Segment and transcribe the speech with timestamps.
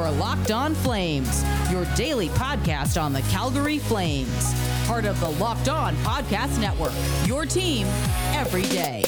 [0.00, 4.54] You're Locked On Flames, your daily podcast on the Calgary Flames.
[4.86, 6.94] Part of the Locked On Podcast Network,
[7.26, 7.86] your team
[8.32, 9.04] every day.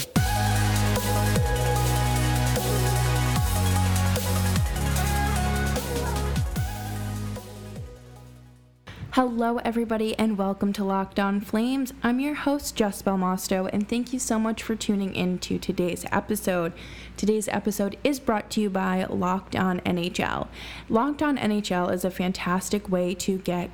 [9.17, 11.93] Hello, everybody, and welcome to Locked On Flames.
[12.03, 16.07] I'm your host, Jess Belmosto, and thank you so much for tuning in to today's
[16.11, 16.73] episode.
[17.19, 20.49] Today's episode is brought to you by Locked On NHL.
[20.89, 23.69] Locked On NHL is a fantastic way to get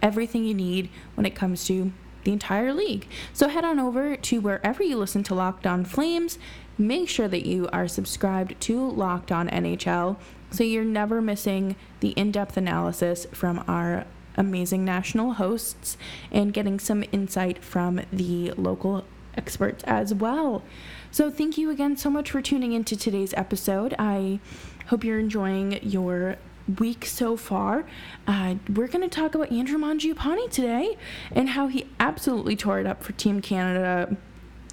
[0.00, 1.92] everything you need when it comes to
[2.24, 3.06] the entire league.
[3.34, 6.38] So head on over to wherever you listen to Locked On Flames.
[6.78, 10.16] Make sure that you are subscribed to Locked On NHL
[10.50, 14.06] so you're never missing the in depth analysis from our
[14.38, 15.98] amazing national hosts
[16.32, 19.04] and getting some insight from the local
[19.36, 20.62] experts as well.
[21.10, 23.94] So, thank you again so much for tuning into today's episode.
[23.98, 24.40] I
[24.86, 26.36] hope you're enjoying your
[26.78, 27.86] week so far.
[28.26, 30.96] Uh, we're going to talk about Andrew Mangiapane today
[31.32, 34.16] and how he absolutely tore it up for Team Canada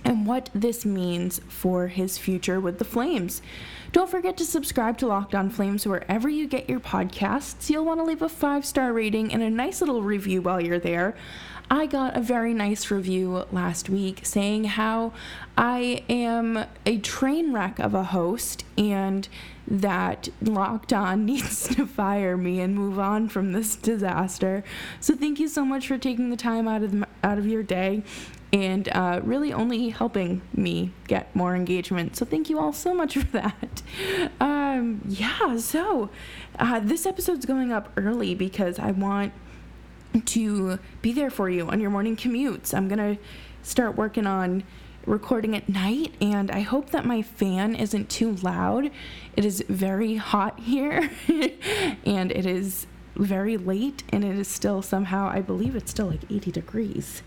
[0.05, 3.41] and what this means for his future with the Flames.
[3.91, 7.69] Don't forget to subscribe to Locked On Flames wherever you get your podcasts.
[7.69, 10.79] You'll want to leave a five star rating and a nice little review while you're
[10.79, 11.15] there.
[11.69, 15.13] I got a very nice review last week saying how
[15.57, 19.27] I am a train wreck of a host and
[19.67, 24.63] that Locked On needs to fire me and move on from this disaster.
[24.99, 28.03] So thank you so much for taking the time out of out of your day
[28.55, 32.15] and uh, really only helping me get more engagement.
[32.15, 33.81] So thank you all so much for that.
[34.39, 36.09] Um, yeah, so
[36.57, 39.33] uh, this episode's going up early because I want
[40.23, 42.73] to be there for you on your morning commutes.
[42.73, 43.21] I'm going to
[43.61, 44.63] start working on
[45.05, 48.89] recording at night and I hope that my fan isn't too loud.
[49.35, 51.09] It is very hot here
[52.05, 56.23] and it is very late and it is still somehow I believe it's still like
[56.31, 57.21] 80 degrees.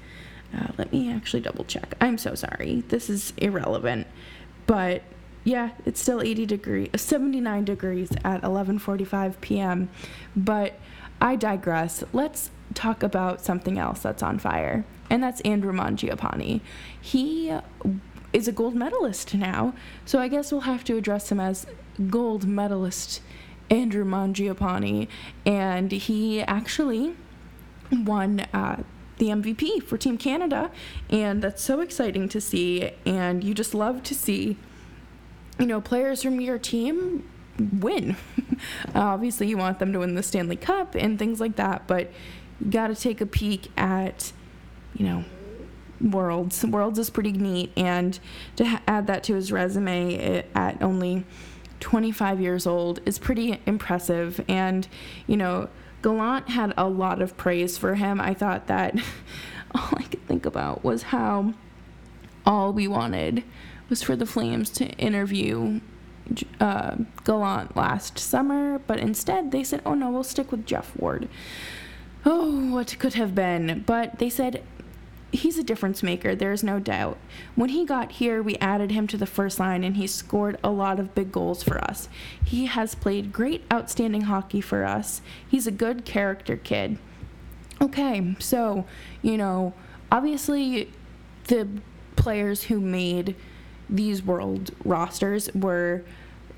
[0.56, 1.94] Uh, let me actually double check.
[2.00, 2.82] I'm so sorry.
[2.88, 4.06] This is irrelevant.
[4.66, 5.02] But
[5.44, 9.88] yeah, it's still 80 degrees, 79 degrees at 11:45 p.m.
[10.36, 10.78] But
[11.20, 12.04] I digress.
[12.12, 16.60] Let's talk about something else that's on fire, and that's Andrew Mangiapane.
[17.00, 17.52] He
[18.32, 21.66] is a gold medalist now, so I guess we'll have to address him as
[22.10, 23.22] gold medalist
[23.70, 25.08] Andrew Mangiapane,
[25.46, 27.14] and he actually
[27.90, 28.82] won uh,
[29.18, 30.70] the MVP for Team Canada,
[31.10, 32.90] and that's so exciting to see.
[33.04, 34.56] And you just love to see,
[35.58, 37.28] you know, players from your team
[37.58, 38.16] win.
[38.92, 42.10] Uh, obviously, you want them to win the Stanley Cup and things like that, but
[42.60, 44.32] you got to take a peek at,
[44.94, 45.24] you know,
[46.00, 46.64] Worlds.
[46.64, 48.18] Worlds is pretty neat, and
[48.56, 51.24] to ha- add that to his resume eh, at only
[51.80, 54.44] 25 years old is pretty impressive.
[54.48, 54.88] And,
[55.26, 55.68] you know,
[56.02, 58.20] Gallant had a lot of praise for him.
[58.20, 58.94] I thought that
[59.74, 61.54] all I could think about was how
[62.46, 63.44] all we wanted
[63.88, 65.80] was for the Flames to interview
[66.60, 71.28] uh, Gallant last summer, but instead they said, oh no, we'll stick with Geoff Ward.
[72.24, 73.84] Oh, what could have been?
[73.86, 74.62] But they said,
[75.30, 77.18] he's a difference maker, there's no doubt.
[77.54, 80.70] When he got here, we added him to the first line and he scored a
[80.70, 82.08] lot of big goals for us.
[82.44, 85.20] He has played great, outstanding hockey for us.
[85.46, 86.98] He's a good character kid.
[87.80, 88.86] Okay, so,
[89.22, 89.74] you know,
[90.10, 90.90] obviously
[91.44, 91.68] the
[92.16, 93.36] players who made
[93.88, 96.04] these world rosters were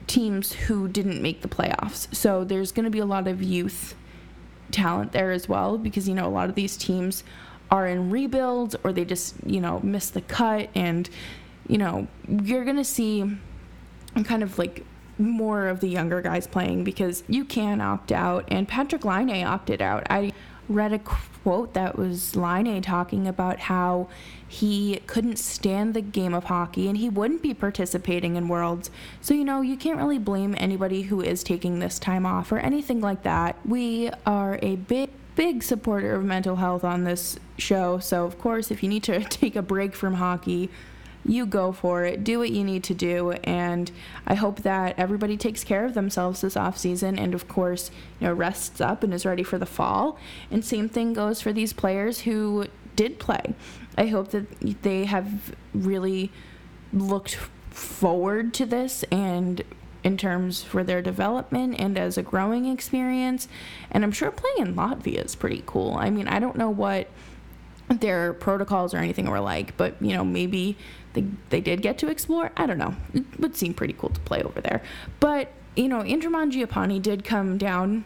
[0.07, 2.13] teams who didn't make the playoffs.
[2.15, 3.95] So there's going to be a lot of youth
[4.71, 7.23] talent there as well because, you know, a lot of these teams
[7.71, 10.69] are in rebuilds or they just, you know, miss the cut.
[10.75, 11.09] And,
[11.69, 13.39] you know, you're going to see
[14.25, 14.85] kind of like
[15.19, 18.45] more of the younger guys playing because you can opt out.
[18.49, 20.07] And Patrick Laine opted out.
[20.11, 20.33] I
[20.69, 24.09] read a quote that was Laine talking about how
[24.47, 28.91] he couldn't stand the game of hockey and he wouldn't be participating in Worlds.
[29.21, 32.59] So, you know, you can't really blame anybody who is taking this time off or
[32.59, 33.57] anything like that.
[33.65, 37.99] We are a big big supporter of mental health on this show.
[37.99, 40.71] So, of course, if you need to take a break from hockey,
[41.25, 42.25] you go for it.
[42.25, 43.33] Do what you need to do.
[43.45, 43.91] And
[44.27, 48.27] I hope that everybody takes care of themselves this off season and, of course, you
[48.27, 50.19] know, rests up and is ready for the fall.
[50.51, 52.67] And same thing goes for these players who
[52.97, 53.55] did play.
[53.99, 56.33] I hope that they have really
[56.93, 57.39] looked
[57.71, 59.63] forward to this and
[60.03, 63.49] in terms for their development and as a growing experience.
[63.91, 65.95] And I'm sure playing in Latvia is pretty cool.
[65.95, 67.09] I mean, I don't know what
[67.89, 70.77] their protocols or anything were like, but you know, maybe
[71.13, 72.53] they, they did get to explore.
[72.57, 72.95] I don't know.
[73.13, 74.83] It would seem pretty cool to play over there.
[75.19, 78.05] But, you know, Andrew Mangiapane did come down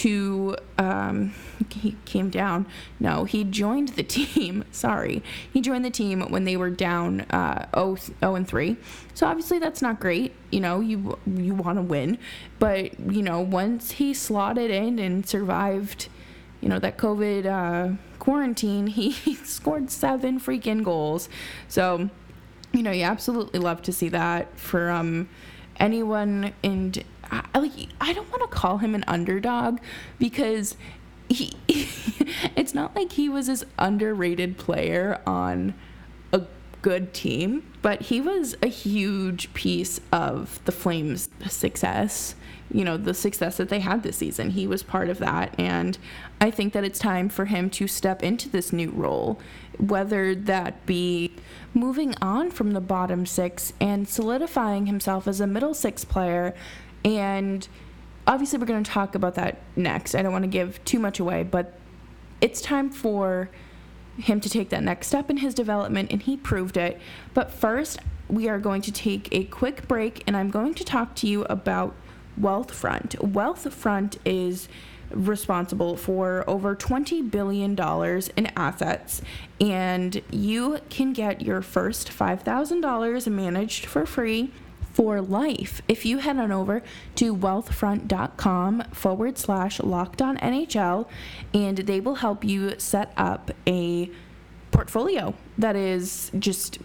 [0.00, 1.34] to um,
[1.70, 2.66] he came down.
[2.98, 4.64] No, he joined the team.
[4.70, 8.78] Sorry, he joined the team when they were down uh, 0, 0 and three.
[9.12, 10.34] So obviously that's not great.
[10.50, 12.18] You know, you you want to win,
[12.58, 16.08] but you know once he slotted in and survived,
[16.62, 21.28] you know that COVID uh, quarantine, he scored seven freaking goals.
[21.68, 22.08] So
[22.72, 25.28] you know you absolutely love to see that from
[25.78, 29.78] anyone and I, like I don't want to call him an underdog
[30.18, 30.76] because
[31.28, 31.52] he
[32.56, 35.74] it's not like he was this underrated player on
[36.32, 36.42] a
[36.82, 42.34] good team, but he was a huge piece of the Flames' success.
[42.72, 44.50] You know, the success that they had this season.
[44.50, 45.54] He was part of that.
[45.58, 45.98] And
[46.40, 49.40] I think that it's time for him to step into this new role,
[49.78, 51.32] whether that be
[51.74, 56.54] moving on from the bottom six and solidifying himself as a middle six player
[57.04, 57.66] and
[58.26, 60.14] obviously, we're going to talk about that next.
[60.14, 61.78] I don't want to give too much away, but
[62.40, 63.50] it's time for
[64.18, 67.00] him to take that next step in his development, and he proved it.
[67.34, 67.98] But first,
[68.28, 71.44] we are going to take a quick break, and I'm going to talk to you
[71.44, 71.94] about
[72.40, 73.16] Wealthfront.
[73.16, 74.68] Wealthfront is
[75.10, 77.72] responsible for over $20 billion
[78.36, 79.22] in assets,
[79.60, 84.52] and you can get your first $5,000 managed for free
[85.00, 85.80] for life.
[85.88, 86.82] If you head on over
[87.14, 91.08] to wealthfront.com forward slash locked on NHL,
[91.54, 94.10] and they will help you set up a
[94.72, 96.80] portfolio that is just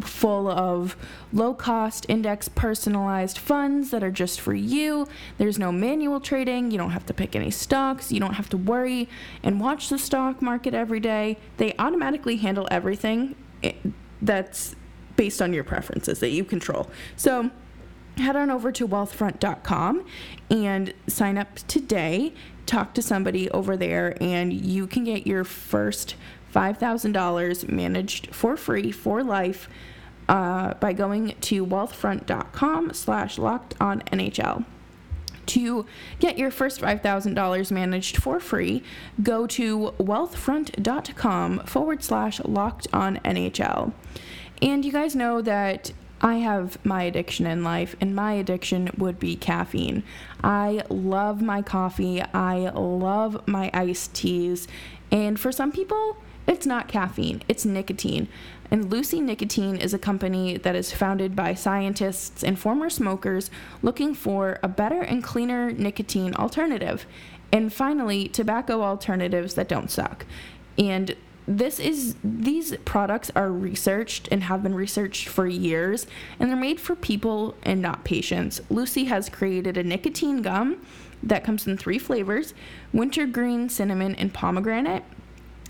[0.00, 0.96] full of
[1.30, 5.06] low cost index personalized funds that are just for you.
[5.36, 6.70] There's no manual trading.
[6.70, 8.10] You don't have to pick any stocks.
[8.10, 9.10] You don't have to worry
[9.42, 11.36] and watch the stock market every day.
[11.58, 13.72] They automatically handle everything eh,
[14.22, 14.74] that's
[15.18, 16.88] based on your preferences that you control.
[17.16, 17.50] So
[18.16, 20.06] head on over to wealthfront.com
[20.48, 22.32] and sign up today.
[22.64, 26.14] Talk to somebody over there, and you can get your first
[26.54, 29.68] $5,000 managed for free for life
[30.28, 34.64] uh, by going to wealthfront.com slash locked on NHL.
[35.46, 35.86] To
[36.20, 38.82] get your first $5,000 managed for free,
[39.22, 43.92] go to wealthfront.com forward slash locked on NHL.
[44.60, 49.20] And you guys know that I have my addiction in life, and my addiction would
[49.20, 50.02] be caffeine.
[50.42, 54.66] I love my coffee, I love my iced teas,
[55.12, 56.16] and for some people,
[56.46, 58.26] it's not caffeine, it's nicotine.
[58.70, 63.50] And Lucy Nicotine is a company that is founded by scientists and former smokers
[63.80, 67.06] looking for a better and cleaner nicotine alternative.
[67.52, 70.26] And finally, tobacco alternatives that don't suck.
[70.76, 71.16] And
[71.48, 76.06] this is these products are researched and have been researched for years
[76.38, 78.60] and they're made for people and not patients.
[78.68, 80.82] Lucy has created a nicotine gum
[81.22, 82.52] that comes in three flavors
[82.92, 85.04] wintergreen, cinnamon, and pomegranate.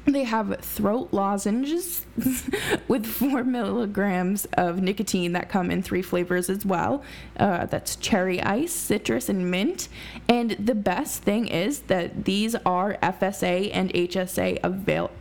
[0.05, 2.07] They have throat lozenges
[2.89, 7.05] with four milligrams of nicotine that come in three flavors as well.
[7.39, 9.89] Uh, that's cherry ice, citrus, and mint.
[10.27, 15.15] And the best thing is that these are FSA and HSA available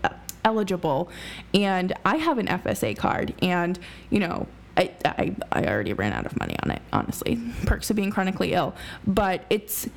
[0.47, 1.09] eligible.
[1.53, 3.77] And I have an FSA card, and
[4.09, 4.47] you know,
[4.77, 7.39] I, I, I already ran out of money on it, honestly.
[7.65, 8.73] Perks of being chronically ill.
[9.05, 9.89] But it's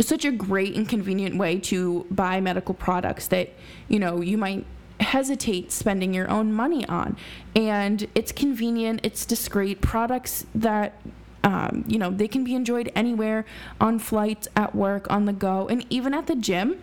[0.00, 3.50] such a great and convenient way to buy medical products that,
[3.88, 4.66] you know, you might
[5.00, 7.16] hesitate spending your own money on.
[7.54, 11.00] And it's convenient, it's discreet products that
[11.44, 13.44] um, you know, they can be enjoyed anywhere
[13.80, 16.82] on flights, at work, on the go, and even at the gym.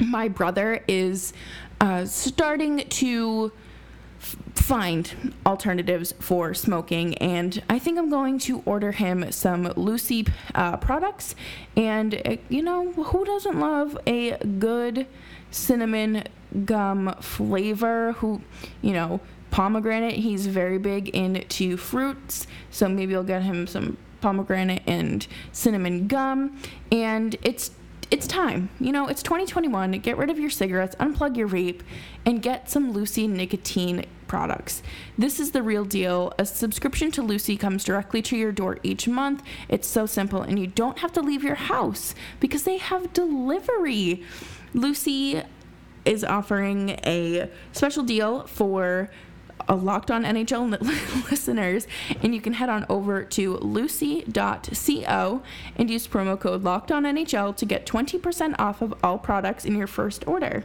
[0.00, 1.32] My brother is
[1.80, 3.52] uh, starting to
[4.18, 10.26] f- find alternatives for smoking, and I think I'm going to order him some Lucy
[10.54, 11.34] uh, products.
[11.76, 15.06] And uh, you know, who doesn't love a good
[15.50, 16.24] cinnamon
[16.64, 18.12] gum flavor?
[18.12, 18.40] Who,
[18.80, 20.14] you know, pomegranate.
[20.14, 26.58] He's very big into fruits, so maybe I'll get him some pomegranate and cinnamon gum.
[26.92, 27.70] And it's
[28.10, 28.70] it's time.
[28.80, 29.92] You know, it's 2021.
[29.92, 31.80] Get rid of your cigarettes, unplug your vape,
[32.26, 34.82] and get some Lucy nicotine products.
[35.16, 36.32] This is the real deal.
[36.38, 39.42] A subscription to Lucy comes directly to your door each month.
[39.68, 44.24] It's so simple, and you don't have to leave your house because they have delivery.
[44.74, 45.42] Lucy
[46.04, 49.10] is offering a special deal for
[49.74, 50.80] Locked On NHL
[51.30, 51.86] listeners,
[52.22, 55.42] and you can head on over to lucy.co
[55.76, 59.76] and use promo code Locked On NHL to get 20% off of all products in
[59.76, 60.64] your first order.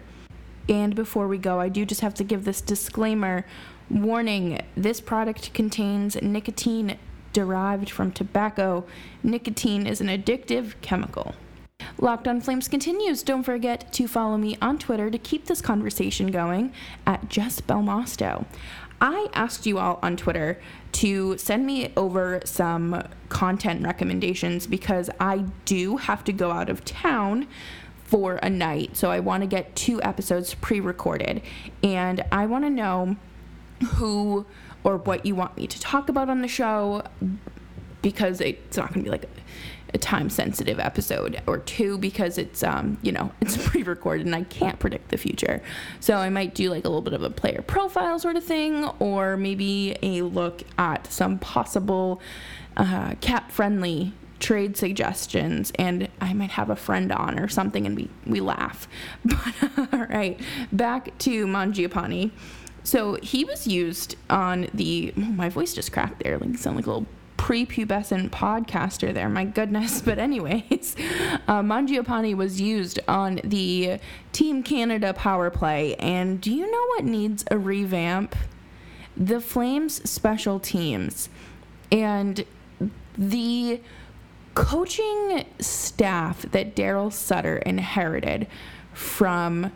[0.68, 3.46] And before we go, I do just have to give this disclaimer
[3.90, 6.98] warning this product contains nicotine
[7.34, 8.86] derived from tobacco.
[9.22, 11.36] Nicotine is an addictive chemical.
[12.00, 13.24] Locked on Flames continues.
[13.24, 16.74] Don't forget to follow me on Twitter to keep this conversation going
[17.06, 18.46] at Jess Belmosto.
[19.02, 20.60] I asked you all on Twitter
[20.94, 26.86] to send me over some content recommendations because I do have to go out of
[26.86, 27.48] town
[28.06, 28.96] for a night.
[28.96, 31.42] So I want to get two episodes pre recorded.
[31.84, 33.18] And I want to know
[33.96, 34.46] who
[34.84, 37.04] or what you want me to talk about on the show
[38.02, 39.28] because it's not going to be like
[39.94, 44.44] a time sensitive episode or two because it's um you know it's pre-recorded and I
[44.44, 45.62] can't predict the future.
[46.00, 48.86] So I might do like a little bit of a player profile sort of thing
[49.00, 52.22] or maybe a look at some possible
[52.78, 57.96] uh, cap friendly trade suggestions and I might have a friend on or something and
[57.96, 58.88] we we laugh.
[59.26, 60.40] But all right,
[60.72, 62.32] back to Mangiapane.
[62.84, 66.86] So he was used on the oh, my voice just cracked there like sound like
[66.86, 67.08] a little
[67.46, 69.30] prepubescent podcaster there.
[69.30, 70.02] My goodness.
[70.06, 70.96] But, anyways,
[71.48, 74.00] uh, Mangiapane was used on the
[74.32, 75.96] Team Canada power play.
[75.96, 78.36] And do you know what needs a revamp?
[79.16, 81.30] The Flames special teams.
[81.92, 82.46] And
[83.18, 83.82] the
[84.56, 88.48] coaching staff that Daryl Sutter inherited
[88.94, 89.72] from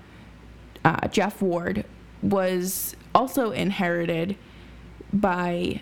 [0.84, 1.86] uh, Geoff Ward
[2.22, 4.38] was also inherited
[5.14, 5.82] by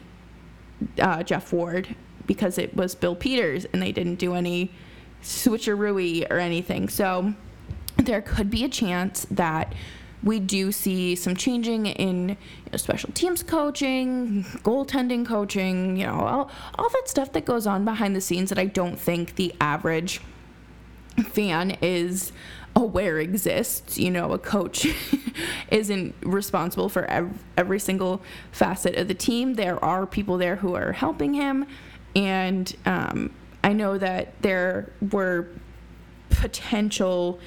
[1.00, 4.72] uh, Geoff Ward because it was Bill Peters and they didn't do any
[5.24, 6.90] switcheroo or anything.
[6.90, 7.34] So
[7.98, 9.74] there could be a chance that
[10.24, 12.38] we do see some changing in you
[12.72, 17.86] know, special teams coaching, goaltending coaching, you know, all, all that stuff that goes on
[17.86, 20.22] behind the scenes that I don't think the average
[21.30, 22.32] fan is
[22.78, 23.98] aware exists.
[23.98, 24.88] You know, a coach
[25.72, 27.06] isn't responsible for
[27.58, 29.56] every, single facet of the team.
[29.56, 31.66] There are people there who are helping him.
[32.16, 33.32] And um,
[33.64, 35.48] I know that there were
[36.30, 37.40] potential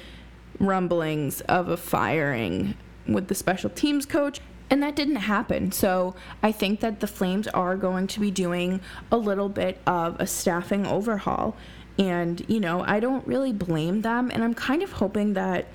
[0.59, 2.75] rumblings of a firing
[3.07, 4.41] with the special teams coach.
[4.69, 5.71] And that didn't happen.
[5.71, 8.79] So I think that the Flames are going to be doing
[9.11, 11.57] a little bit of a staffing overhaul.
[11.99, 14.31] And, you know, I don't really blame them.
[14.33, 15.67] And I'm kind of hoping that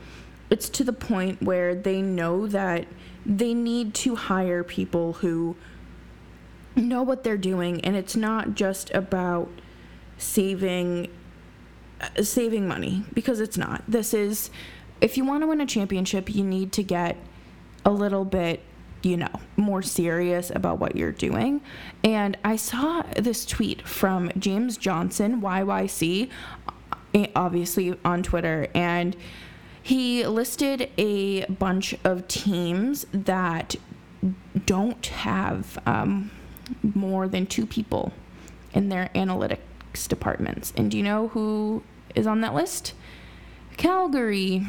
[0.51, 2.87] it's to the point where they know that
[3.25, 5.57] they need to hire people who
[6.75, 7.81] know what they're doing.
[7.83, 9.49] And it's not just about
[10.19, 11.09] saving
[12.01, 13.83] uh, saving money because it's not.
[13.89, 14.51] This is
[15.01, 17.17] if you want to win a championship, you need to get
[17.85, 18.61] a little bit
[19.07, 21.61] you know, more serious about what you're doing.
[22.03, 26.29] And I saw this tweet from James Johnson, YYC,
[27.15, 29.17] eh, obviously on Twitter, and
[29.81, 33.77] he listed a bunch of teams that
[34.67, 36.33] don't have um,
[36.83, 38.13] more than two people
[38.75, 40.73] in their analytics departments.
[40.77, 41.85] And do you know who
[42.17, 42.93] is on that list?
[43.77, 44.67] Calgary,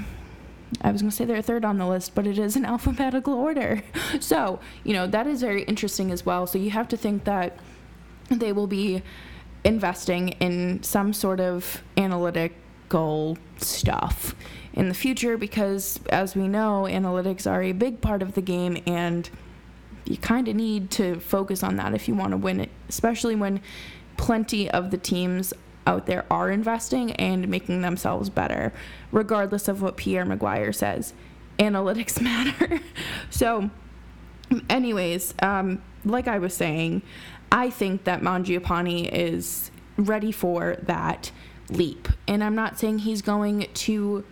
[0.81, 3.33] I was going to say they're third on the list, but it is in alphabetical
[3.33, 3.83] order.
[4.19, 6.47] So, you know, that is very interesting as well.
[6.47, 7.57] So you have to think that
[8.29, 9.03] they will be
[9.63, 14.36] investing in some sort of analytical stuff
[14.74, 18.81] in the future because, as we know, analytics are a big part of the game
[18.86, 19.29] and
[20.05, 23.36] you kind of need to focus on that if you want to win it, especially
[23.36, 23.62] when
[24.15, 25.53] plenty of the teams
[25.88, 28.74] out there are investing and making themselves better,
[29.12, 31.13] regardless of what Pierre McGuire says.
[31.58, 32.82] Analytics matter.
[33.29, 33.72] so,
[34.70, 37.01] anyways, um, like I was saying,
[37.51, 41.32] I think that Mangiapane is ready for that
[41.70, 42.10] leap.
[42.27, 44.24] And I'm not saying he's going to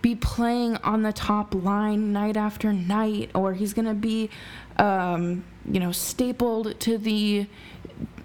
[0.00, 4.30] be playing on the top line night after night or he's going to be,
[4.76, 7.46] um, you know, stapled to the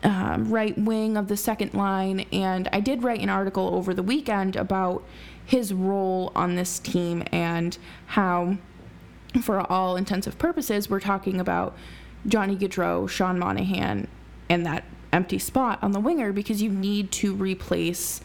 [0.03, 2.21] um, right wing of the second line.
[2.31, 5.03] And I did write an article over the weekend about
[5.45, 7.77] his role on this team and
[8.07, 8.57] how,
[9.41, 11.75] for all intensive purposes, we're talking about
[12.27, 14.07] Johnny Gaudreau, Sean Monahan,
[14.49, 18.21] and that empty spot on the winger because you need to replace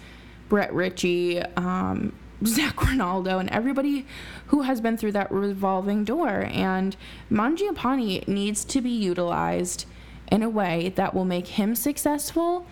[0.49, 2.15] Brett Ritchie, um,
[2.45, 4.07] Zac Rinaldo, and everybody
[4.47, 6.47] who has been through that revolving door.
[6.51, 6.97] And
[7.31, 9.87] Mangiapane needs to be utilized
[10.31, 12.67] in a way that will make him successful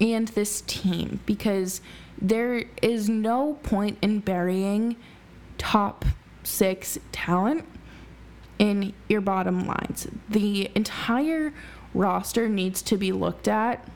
[0.00, 1.80] and this team because
[2.20, 4.96] there is no point in burying
[5.58, 6.04] top
[6.42, 7.64] six talent
[8.58, 10.08] in your bottom lines.
[10.28, 11.52] The entire
[11.92, 13.86] roster needs to be looked at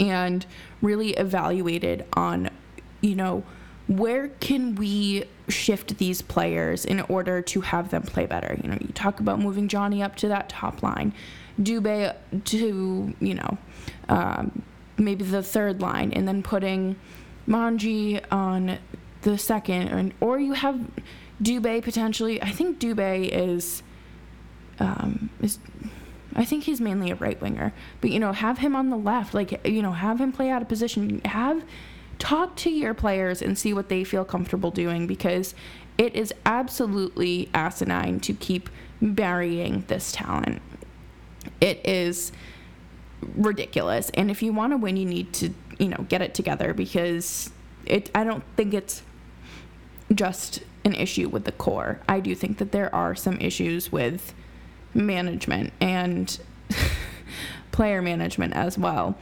[0.00, 0.46] and
[0.80, 2.50] really evaluated on,
[3.00, 3.44] you know,
[3.86, 8.58] where can we shift these players in order to have them play better?
[8.62, 11.12] You know, you talk about moving Johnny up to that top line,
[11.60, 13.58] Dubé to, you know,
[14.08, 14.62] um,
[14.98, 16.96] maybe the third line, and then putting
[17.48, 18.78] Manji on
[19.22, 20.80] the second, or, or you have
[21.42, 22.42] Dubé potentially.
[22.42, 23.82] I think Dubé is,
[24.78, 25.58] um, is
[26.34, 29.32] I think he's mainly a right winger, but you know, have him on the left,
[29.32, 31.64] like you know, have him play out of position, have
[32.18, 35.54] talk to your players and see what they feel comfortable doing because
[35.98, 38.68] it is absolutely asinine to keep
[39.00, 40.60] burying this talent.
[41.60, 42.32] It is
[43.34, 44.10] ridiculous.
[44.14, 47.50] And if you want to win, you need to, you know, get it together because
[47.84, 49.02] it I don't think it's
[50.14, 52.00] just an issue with the core.
[52.08, 54.34] I do think that there are some issues with
[54.94, 56.38] management and
[57.72, 59.16] player management as well.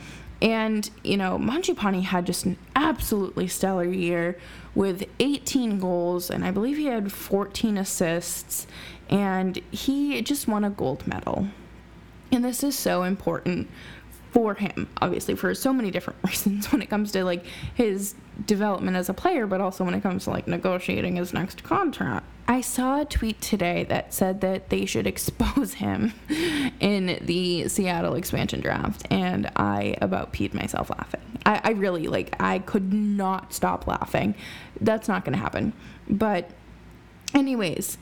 [0.45, 4.39] And, you know, Mangiapane had just an absolutely stellar year
[4.75, 8.67] with 18 goals, and I believe he had 14 assists,
[9.09, 11.49] and he just won a gold medal.
[12.31, 13.71] And this is so important
[14.35, 18.97] for him, obviously, for so many different reasons when it comes to like his development
[18.97, 22.27] as a player, but also when it comes to like negotiating his next contract.
[22.49, 26.13] I saw a tweet today that said that they should expose him
[26.81, 31.21] in the Seattle expansion draft, and I about peed myself laughing.
[31.47, 34.35] I, I really like, I could not stop laughing.
[34.81, 35.75] That's not going to happen.
[36.11, 36.51] But,
[37.35, 37.99] anyways,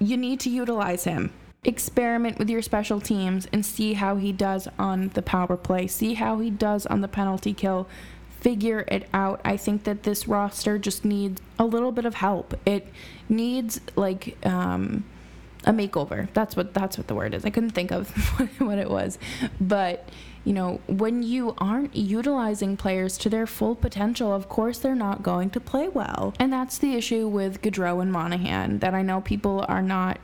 [0.00, 1.32] you need to utilize him
[1.64, 6.14] experiment with your special teams and see how he does on the power play, see
[6.14, 7.88] how he does on the penalty kill.
[8.40, 9.40] Figure it out.
[9.44, 12.54] I think that this roster just needs a little bit of help.
[12.64, 12.86] It
[13.28, 15.04] needs like um,
[15.64, 16.28] a makeover.
[16.34, 17.44] That's what that's what the word is.
[17.44, 18.08] I couldn't think of
[18.58, 19.18] what it was,
[19.60, 20.08] but
[20.44, 25.22] you know, when you aren't utilizing players to their full potential, of course they're not
[25.22, 26.32] going to play well.
[26.38, 30.18] And that's the issue with Gaudreau and Monahan that I know people are not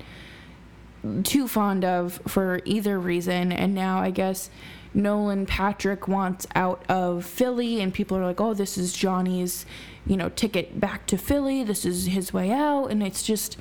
[1.23, 3.53] too fond of for either reason.
[3.53, 4.51] And now I guess
[4.93, 9.67] Nolan Patrick wants out of Philly, and people are like, oh, this is Johnny's,
[10.07, 11.65] you know, ticket back to Philly.
[11.65, 12.87] This is his way out.
[12.87, 13.57] And it's just,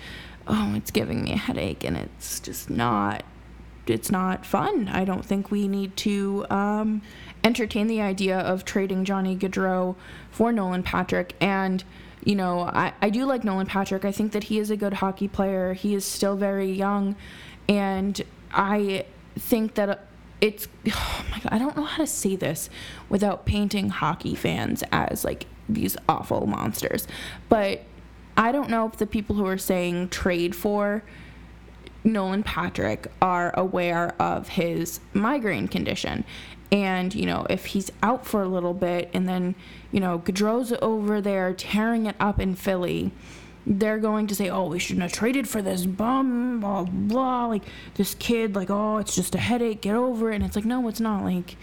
[0.47, 3.23] oh, it's giving me a headache, and it's just not.
[3.86, 4.88] It's not fun.
[4.88, 7.01] I don't think we need to um,
[7.43, 9.97] entertain the idea of trading Johnny Gaudreau
[10.32, 11.36] for Nolan Patrick.
[11.41, 11.84] And
[12.25, 14.05] you know, I, I do like Nolan Patrick.
[14.05, 15.73] I think that he is a good hockey player.
[15.73, 17.15] He is still very young.
[17.67, 19.05] And I
[19.38, 20.05] think that
[20.41, 22.69] it's, oh my God, I don't know how to say this
[23.09, 27.07] without painting hockey fans as like these awful monsters.
[27.49, 27.83] But
[28.36, 31.03] I don't know if the people who are saying trade for
[32.03, 36.25] Nolan Patrick are aware of his migraine condition.
[36.71, 39.54] And, you know, if he's out for a little bit and then,
[39.91, 43.12] you know, Gaudreau's over there tearing it up in Philly,
[43.65, 47.45] they're going to say, oh, we shouldn't have traded for this bum, blah, blah.
[47.45, 47.63] Like,
[47.95, 50.36] this kid, like, oh, it's just a headache, get over it.
[50.36, 51.23] And it's like, no, it's not.
[51.23, 51.56] Like,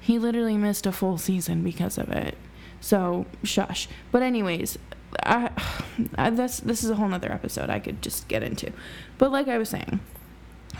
[0.00, 2.36] he literally missed a full season because of it.
[2.80, 3.88] So, shush.
[4.12, 4.78] But, anyways,
[5.24, 5.50] I,
[6.16, 8.72] I, this, this is a whole nother episode I could just get into.
[9.16, 10.00] But, like I was saying,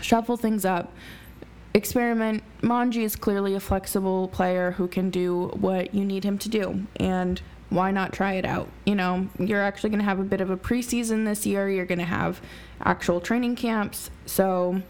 [0.01, 0.93] shuffle things up
[1.73, 2.43] experiment.
[2.61, 6.87] Manji is clearly a flexible player who can do what you need him to do.
[6.97, 8.69] And why not try it out?
[8.85, 11.69] You know, you're actually going to have a bit of a preseason this year.
[11.69, 12.41] You're going to have
[12.81, 14.09] actual training camps.
[14.25, 14.81] So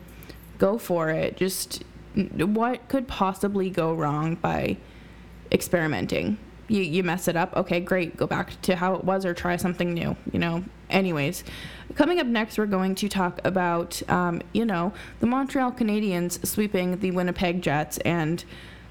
[0.58, 1.38] go for it.
[1.38, 1.84] Just
[2.16, 4.78] what could possibly go wrong by
[5.52, 6.38] experimenting?
[6.70, 7.56] You, you mess it up.
[7.56, 8.16] Okay, great.
[8.16, 10.16] Go back to how it was or try something new.
[10.32, 11.44] You know, anyways.
[11.96, 17.00] Coming up next, we're going to talk about, um, you know, the Montreal Canadiens sweeping
[17.00, 18.44] the Winnipeg Jets and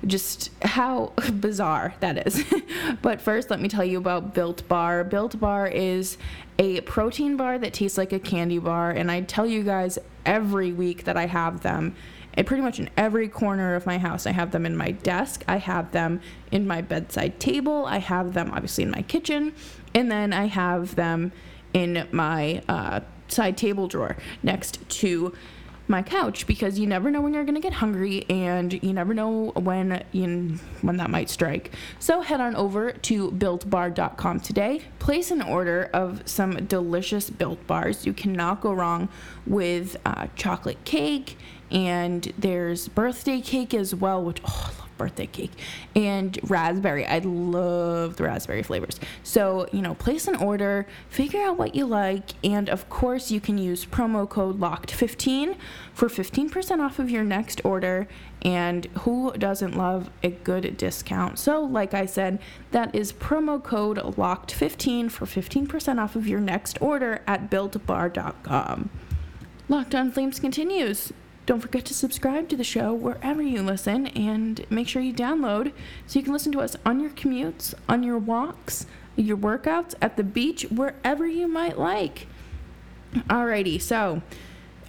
[0.06, 2.44] just how bizarre that is.
[3.02, 5.04] but first, let me tell you about Built Bar.
[5.04, 6.18] Built Bar is
[6.58, 10.72] a protein bar that tastes like a candy bar, and I tell you guys every
[10.72, 11.94] week that I have them.
[12.34, 15.42] And pretty much in every corner of my house, I have them in my desk,
[15.48, 16.20] I have them
[16.52, 19.54] in my bedside table, I have them obviously in my kitchen,
[19.94, 21.32] and then I have them
[21.72, 25.32] in my uh, side table drawer next to
[25.88, 29.14] my couch because you never know when you're going to get hungry and you never
[29.14, 31.72] know when you, when that might strike.
[31.98, 34.82] So head on over to builtbar.com today.
[34.98, 38.04] Place an order of some delicious built bars.
[38.04, 39.08] You cannot go wrong
[39.46, 41.38] with uh, chocolate cake
[41.70, 45.52] and there's birthday cake as well, which oh, birthday cake
[45.94, 47.06] and raspberry.
[47.06, 49.00] I love the raspberry flavors.
[49.22, 53.40] So, you know, place an order, figure out what you like, and of course, you
[53.40, 55.56] can use promo code LOCKED15
[55.94, 58.08] for 15% off of your next order.
[58.42, 61.38] And who doesn't love a good discount?
[61.38, 62.38] So, like I said,
[62.70, 68.90] that is promo code LOCKED15 for 15% off of your next order at builtbar.com.
[69.68, 71.12] Locked on Flames continues.
[71.48, 75.72] Don't forget to subscribe to the show wherever you listen and make sure you download
[76.06, 78.84] so you can listen to us on your commutes, on your walks,
[79.16, 82.26] your workouts, at the beach, wherever you might like.
[83.30, 84.20] Alrighty, so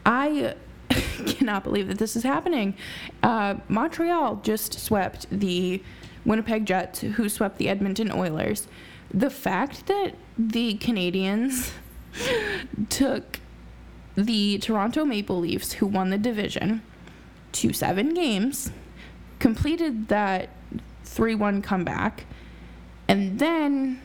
[0.05, 0.55] I
[0.89, 2.75] cannot believe that this is happening.
[3.23, 5.81] Uh, Montreal just swept the
[6.25, 8.67] Winnipeg Jets, who swept the Edmonton Oilers.
[9.13, 11.71] The fact that the Canadiens
[12.89, 13.39] took
[14.25, 16.81] the Toronto Maple Leafs, who won the division,
[17.53, 18.71] to seven games,
[19.39, 20.49] completed that
[21.03, 22.25] 3 1 comeback,
[23.07, 24.01] and then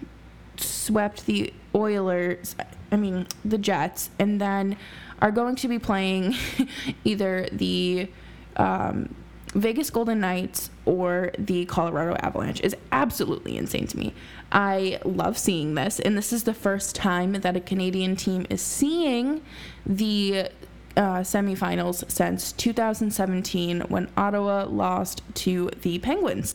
[0.56, 2.54] swept the Oilers,
[2.92, 4.76] I mean, the Jets, and then
[5.20, 6.34] are going to be playing
[7.04, 8.08] either the
[8.56, 9.14] um,
[9.54, 14.12] Vegas Golden Knights or the Colorado Avalanche is absolutely insane to me.
[14.50, 18.60] I love seeing this, and this is the first time that a Canadian team is
[18.60, 19.42] seeing
[19.86, 20.48] the
[20.96, 26.54] uh, semifinals since 2017 when Ottawa lost to the Penguins.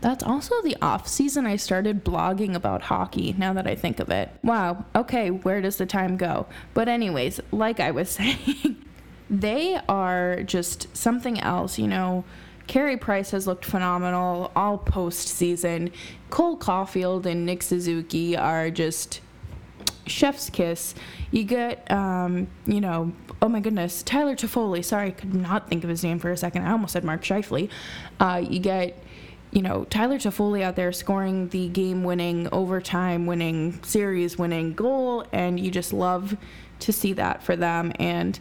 [0.00, 4.10] That's also the off season I started blogging about hockey now that I think of
[4.10, 4.30] it.
[4.44, 6.46] Wow, okay, where does the time go?
[6.72, 8.84] But, anyways, like I was saying,
[9.30, 12.24] they are just something else, you know.
[12.66, 15.90] Carey Price has looked phenomenal all postseason.
[16.28, 19.20] Cole Caufield and Nick Suzuki are just
[20.06, 20.94] chef's kiss.
[21.30, 24.84] You get, um, you know, oh my goodness, Tyler Toffoli.
[24.84, 26.64] Sorry, I could not think of his name for a second.
[26.64, 27.70] I almost said Mark Scheifele.
[28.20, 29.02] Uh, you get,
[29.50, 35.24] you know, Tyler Toffoli out there scoring the game winning, overtime winning, series winning goal,
[35.32, 36.36] and you just love
[36.80, 37.92] to see that for them.
[37.98, 38.38] And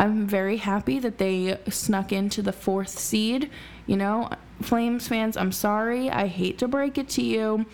[0.00, 3.50] I'm very happy that they snuck into the fourth seed.
[3.86, 4.30] You know,
[4.62, 6.08] Flames fans, I'm sorry.
[6.08, 7.66] I hate to break it to you,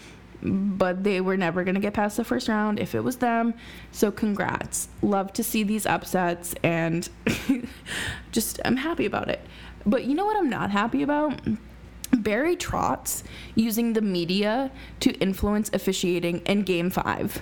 [0.43, 3.55] but they were never going to get past the first round if it was them.
[3.93, 4.89] So, congrats.
[5.03, 7.09] Love to see these upsets, and
[8.33, 9.47] just I'm happy about it.
[9.87, 11.41] But you know what I'm not happy about?
[12.11, 13.23] Barry Trotz
[13.55, 17.41] using the media to influence officiating in game five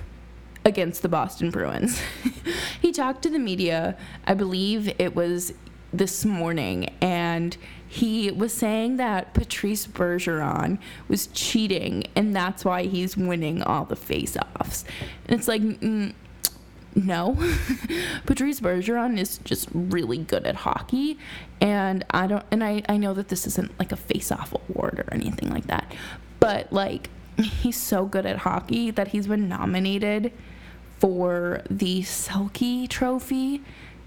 [0.65, 2.01] against the Boston Bruins.
[2.81, 5.53] he talked to the media, I believe it was
[5.93, 7.55] this morning, and
[7.87, 13.95] he was saying that Patrice Bergeron was cheating, and that's why he's winning all the
[13.95, 14.83] face-offs.
[15.27, 16.13] And it's like, mm,
[16.95, 17.35] no.
[18.25, 21.17] Patrice Bergeron is just really good at hockey,
[21.61, 25.13] and I don't, and I, I know that this isn't like a face-off award or
[25.13, 25.93] anything like that,
[26.39, 30.31] but like he's so good at hockey that he's been nominated
[30.99, 33.61] for the Selke Trophy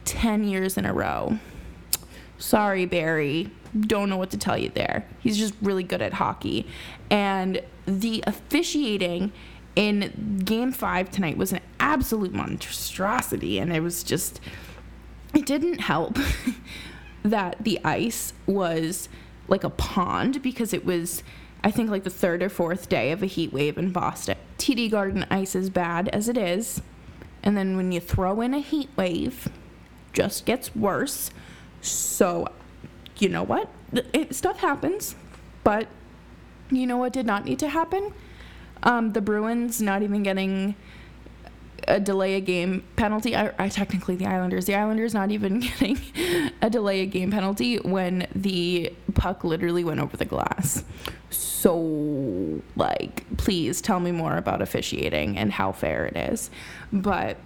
[0.04, 1.38] 10 years in a row.
[2.38, 3.50] Sorry, Barry.
[3.78, 5.06] Don't know what to tell you there.
[5.20, 6.66] He's just really good at hockey.
[7.10, 9.32] And the officiating
[9.76, 13.58] in game five tonight was an absolute monstrosity.
[13.58, 14.40] And it was just,
[15.34, 16.18] it didn't help
[17.22, 19.08] that the ice was
[19.48, 21.22] like a pond because it was
[21.62, 24.36] I think like the third or fourth day of a heat wave in Boston.
[24.68, 26.82] TD Garden ice is bad as it is.
[27.42, 29.48] And then when you throw in a heat wave,
[30.12, 31.30] just gets worse.
[31.80, 32.48] So,
[33.16, 33.70] you know what?
[34.12, 35.14] It, stuff happens.
[35.64, 35.88] But
[36.70, 38.12] you know what did not need to happen?
[38.82, 40.74] Um, the Bruins not even getting
[41.86, 43.34] a delay a game penalty.
[43.34, 44.66] I, I, technically the Islanders.
[44.66, 45.98] The Islanders not even getting
[46.60, 50.84] a delay a game penalty when the puck literally went over the glass.
[51.30, 51.78] So,
[52.76, 56.50] like, please tell me more about officiating and how fair it is.
[56.92, 57.36] But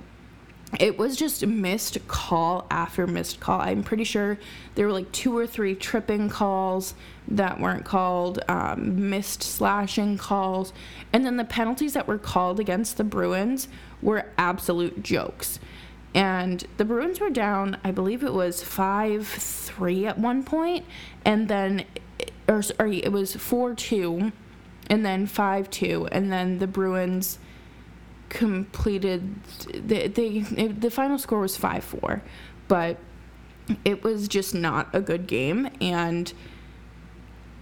[0.81, 3.61] it was just missed call after missed call.
[3.61, 4.38] I'm pretty sure
[4.75, 6.94] there were like two or three tripping calls
[7.29, 10.72] that weren't called, um, missed slashing calls,
[11.12, 13.68] and then the penalties that were called against the Bruins
[14.01, 15.59] were absolute jokes.
[16.14, 20.85] And the Bruins were down, I believe it was 5 3 at one point,
[21.25, 21.85] and then,
[22.48, 24.33] or sorry, it was 4 2,
[24.92, 27.38] and then 5 2, and then the Bruins
[28.28, 29.42] completed
[29.74, 32.22] they, they the final score was 5-4
[32.66, 32.96] but
[33.85, 36.33] it was just not a good game and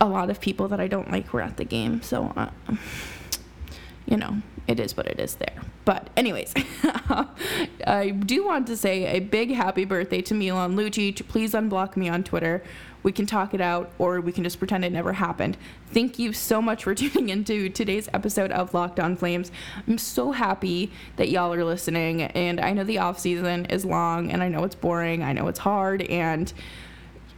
[0.01, 2.51] a lot of people that I don't like were at the game so uh,
[4.11, 5.63] you know, it is what it is there.
[5.85, 6.53] But, anyways,
[7.87, 11.27] I do want to say a big happy birthday to Milan Lucic.
[11.29, 12.63] Please unblock me on Twitter.
[13.03, 15.57] We can talk it out, or we can just pretend it never happened.
[15.93, 19.51] Thank you so much for tuning into today's episode of Locked On Flames.
[19.89, 24.31] I'm so happy that y'all are listening, and I know the off season is long,
[24.31, 26.53] and I know it's boring, I know it's hard, and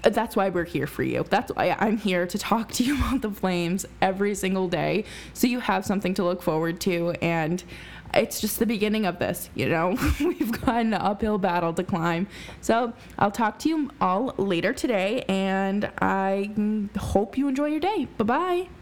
[0.03, 1.25] that's why we're here for you.
[1.29, 5.47] That's why I'm here to talk to you about the Flames every single day so
[5.47, 7.15] you have something to look forward to.
[7.23, 7.63] And
[8.15, 9.97] it's just the beginning of this, you know?
[10.21, 12.27] We've got an uphill battle to climb.
[12.61, 16.51] So I'll talk to you all later today, and I
[16.99, 18.07] hope you enjoy your day.
[18.19, 18.82] Bye bye.